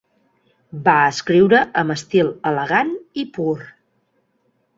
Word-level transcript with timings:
Va 0.87 0.95
escriure 1.09 1.59
amb 1.81 1.95
estil 1.97 2.33
elegant 2.53 2.91
i 3.25 3.27
pur. 3.37 3.55